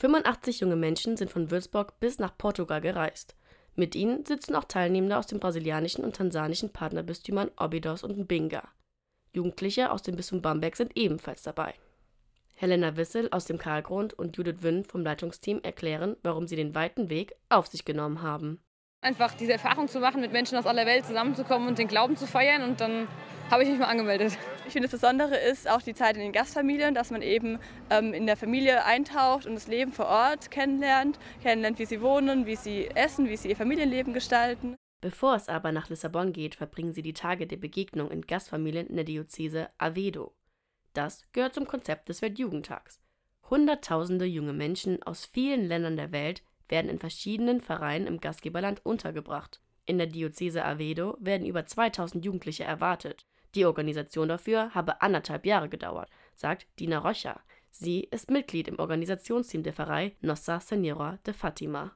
85 0.00 0.60
junge 0.60 0.76
Menschen 0.76 1.16
sind 1.16 1.30
von 1.30 1.50
Würzburg 1.50 1.98
bis 1.98 2.20
nach 2.20 2.38
Portugal 2.38 2.80
gereist. 2.80 3.34
Mit 3.74 3.96
ihnen 3.96 4.24
sitzen 4.24 4.54
auch 4.54 4.64
Teilnehmende 4.64 5.16
aus 5.16 5.26
den 5.26 5.40
brasilianischen 5.40 6.04
und 6.04 6.14
tansanischen 6.14 6.72
Partnerbistümern 6.72 7.50
Óbidos 7.56 8.04
und 8.04 8.16
Mbinga. 8.16 8.62
Jugendliche 9.32 9.90
aus 9.90 10.02
dem 10.02 10.14
Bistum 10.14 10.40
Bamberg 10.40 10.76
sind 10.76 10.96
ebenfalls 10.96 11.42
dabei. 11.42 11.74
Helena 12.54 12.96
Wissel 12.96 13.28
aus 13.32 13.44
dem 13.44 13.58
Karlgrund 13.58 14.14
und 14.14 14.36
Judith 14.36 14.62
Wynn 14.62 14.84
vom 14.84 15.02
Leitungsteam 15.02 15.60
erklären, 15.62 16.16
warum 16.22 16.46
sie 16.46 16.56
den 16.56 16.76
weiten 16.76 17.10
Weg 17.10 17.34
auf 17.48 17.66
sich 17.66 17.84
genommen 17.84 18.22
haben. 18.22 18.60
Einfach 19.00 19.34
diese 19.34 19.52
Erfahrung 19.52 19.88
zu 19.88 19.98
machen, 19.98 20.20
mit 20.20 20.32
Menschen 20.32 20.58
aus 20.58 20.66
aller 20.66 20.86
Welt 20.86 21.06
zusammenzukommen 21.06 21.68
und 21.68 21.78
den 21.78 21.88
Glauben 21.88 22.16
zu 22.16 22.26
feiern 22.26 22.62
und 22.62 22.80
dann 22.80 23.08
habe 23.50 23.64
ich 23.64 23.68
mich 23.68 23.78
mal 23.78 23.86
angemeldet. 23.86 24.36
Ich 24.68 24.72
finde, 24.72 24.86
das 24.86 25.00
Besondere 25.00 25.34
ist 25.34 25.66
auch 25.66 25.80
die 25.80 25.94
Zeit 25.94 26.16
in 26.16 26.20
den 26.20 26.32
Gastfamilien, 26.32 26.94
dass 26.94 27.10
man 27.10 27.22
eben 27.22 27.58
ähm, 27.88 28.12
in 28.12 28.26
der 28.26 28.36
Familie 28.36 28.84
eintaucht 28.84 29.46
und 29.46 29.54
das 29.54 29.66
Leben 29.66 29.92
vor 29.92 30.04
Ort 30.04 30.50
kennenlernt, 30.50 31.18
kennenlernt, 31.42 31.78
wie 31.78 31.86
sie 31.86 32.02
wohnen, 32.02 32.44
wie 32.44 32.54
sie 32.54 32.86
essen, 32.88 33.30
wie 33.30 33.38
sie 33.38 33.48
ihr 33.48 33.56
Familienleben 33.56 34.12
gestalten. 34.12 34.76
Bevor 35.00 35.36
es 35.36 35.48
aber 35.48 35.72
nach 35.72 35.88
Lissabon 35.88 36.34
geht, 36.34 36.54
verbringen 36.54 36.92
sie 36.92 37.00
die 37.00 37.14
Tage 37.14 37.46
der 37.46 37.56
Begegnung 37.56 38.10
in 38.10 38.26
Gastfamilien 38.26 38.88
in 38.88 38.96
der 38.96 39.06
Diözese 39.06 39.70
Avedo. 39.78 40.34
Das 40.92 41.22
gehört 41.32 41.54
zum 41.54 41.66
Konzept 41.66 42.10
des 42.10 42.20
Weltjugendtags. 42.20 43.00
Hunderttausende 43.48 44.26
junge 44.26 44.52
Menschen 44.52 45.02
aus 45.02 45.24
vielen 45.24 45.66
Ländern 45.66 45.96
der 45.96 46.12
Welt 46.12 46.42
werden 46.68 46.90
in 46.90 46.98
verschiedenen 46.98 47.62
Vereinen 47.62 48.06
im 48.06 48.20
Gastgeberland 48.20 48.84
untergebracht. 48.84 49.62
In 49.86 49.96
der 49.96 50.08
Diözese 50.08 50.62
Avedo 50.62 51.16
werden 51.20 51.46
über 51.46 51.64
2000 51.64 52.22
Jugendliche 52.22 52.64
erwartet. 52.64 53.24
Die 53.54 53.64
Organisation 53.64 54.28
dafür 54.28 54.74
habe 54.74 55.00
anderthalb 55.02 55.46
Jahre 55.46 55.68
gedauert, 55.68 56.10
sagt 56.34 56.66
Dina 56.78 56.98
Rocha. 56.98 57.40
Sie 57.70 58.00
ist 58.10 58.30
Mitglied 58.30 58.68
im 58.68 58.78
Organisationsteam 58.78 59.62
der 59.62 59.72
Pfarrei 59.72 60.16
Nossa 60.20 60.60
Senhora 60.60 61.18
de 61.26 61.32
Fatima. 61.34 61.92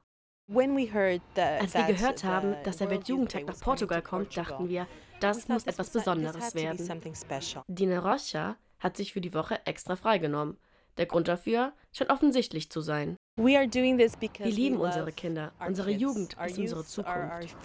Als 0.47 1.73
wir 1.73 1.83
gehört 1.87 2.23
haben, 2.23 2.55
dass 2.63 2.77
der 2.77 2.89
Weltjugendtag 2.89 3.45
nach 3.45 3.59
Portugal 3.59 4.01
kommt, 4.01 4.35
dachten 4.35 4.67
wir, 4.69 4.87
das 5.19 5.47
muss 5.47 5.65
etwas 5.65 5.91
Besonderes 5.91 6.53
werden. 6.55 7.63
Dina 7.67 7.99
Rocha 7.99 8.57
hat 8.79 8.97
sich 8.97 9.13
für 9.13 9.21
die 9.21 9.33
Woche 9.33 9.65
extra 9.65 9.95
freigenommen. 9.95 10.57
Der 10.97 11.05
Grund 11.05 11.27
dafür 11.27 11.73
scheint 11.91 12.11
offensichtlich 12.11 12.69
zu 12.69 12.81
sein. 12.81 13.15
Wir 13.35 13.65
lieben 13.65 14.77
unsere 14.77 15.11
Kinder. 15.11 15.53
Unsere 15.65 15.91
Jugend 15.91 16.35
ist 16.45 16.57
unsere 16.57 16.83
Zukunft. 16.85 17.55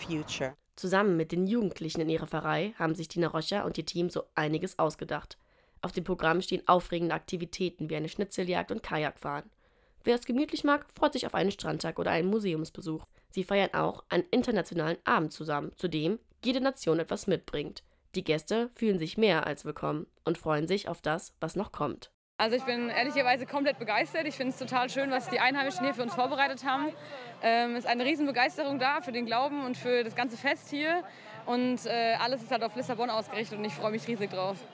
Zusammen 0.78 1.16
mit 1.16 1.32
den 1.32 1.48
Jugendlichen 1.48 2.02
in 2.02 2.08
ihrer 2.08 2.28
Pfarrei 2.28 2.72
haben 2.78 2.94
sich 2.94 3.08
Tina 3.08 3.26
Rocha 3.26 3.62
und 3.64 3.76
ihr 3.76 3.84
Team 3.84 4.10
so 4.10 4.22
einiges 4.36 4.78
ausgedacht. 4.78 5.36
Auf 5.82 5.90
dem 5.90 6.04
Programm 6.04 6.40
stehen 6.40 6.62
aufregende 6.68 7.16
Aktivitäten 7.16 7.90
wie 7.90 7.96
eine 7.96 8.08
Schnitzeljagd 8.08 8.70
und 8.70 8.84
Kajakfahren. 8.84 9.50
Wer 10.04 10.14
es 10.14 10.24
gemütlich 10.24 10.62
mag, 10.62 10.86
freut 10.94 11.14
sich 11.14 11.26
auf 11.26 11.34
einen 11.34 11.50
Strandtag 11.50 11.98
oder 11.98 12.12
einen 12.12 12.30
Museumsbesuch. 12.30 13.06
Sie 13.30 13.42
feiern 13.42 13.74
auch 13.74 14.04
einen 14.08 14.22
internationalen 14.30 14.98
Abend 15.02 15.32
zusammen, 15.32 15.72
zu 15.74 15.88
dem 15.88 16.20
jede 16.44 16.60
Nation 16.60 17.00
etwas 17.00 17.26
mitbringt. 17.26 17.82
Die 18.14 18.22
Gäste 18.22 18.70
fühlen 18.76 19.00
sich 19.00 19.18
mehr 19.18 19.48
als 19.48 19.64
willkommen 19.64 20.06
und 20.24 20.38
freuen 20.38 20.68
sich 20.68 20.88
auf 20.88 21.02
das, 21.02 21.34
was 21.40 21.56
noch 21.56 21.72
kommt. 21.72 22.12
Also 22.40 22.54
ich 22.54 22.62
bin 22.62 22.88
ehrlicherweise 22.88 23.46
komplett 23.46 23.80
begeistert. 23.80 24.24
Ich 24.24 24.36
finde 24.36 24.52
es 24.52 24.58
total 24.58 24.88
schön, 24.88 25.10
was 25.10 25.28
die 25.28 25.40
Einheimischen 25.40 25.84
hier 25.84 25.92
für 25.92 26.04
uns 26.04 26.14
vorbereitet 26.14 26.64
haben. 26.64 26.86
Ähm, 27.42 27.72
es 27.72 27.80
ist 27.80 27.90
eine 27.90 28.04
Riesenbegeisterung 28.04 28.78
da 28.78 29.00
für 29.00 29.10
den 29.10 29.26
Glauben 29.26 29.64
und 29.64 29.76
für 29.76 30.04
das 30.04 30.14
ganze 30.14 30.36
Fest 30.36 30.68
hier. 30.70 31.02
Und 31.46 31.84
äh, 31.86 32.14
alles 32.14 32.40
ist 32.40 32.52
halt 32.52 32.62
auf 32.62 32.76
Lissabon 32.76 33.10
ausgerichtet 33.10 33.58
und 33.58 33.64
ich 33.64 33.74
freue 33.74 33.90
mich 33.90 34.06
riesig 34.06 34.30
drauf. 34.30 34.58